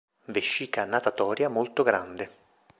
Vescica 0.25 0.83
natatoria 0.83 1.47
molto 1.47 1.83
grande. 1.83 2.31